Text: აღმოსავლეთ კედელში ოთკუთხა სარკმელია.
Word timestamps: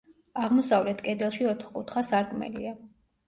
აღმოსავლეთ 0.45 1.03
კედელში 1.07 1.45
ოთკუთხა 1.51 2.05
სარკმელია. 2.09 2.73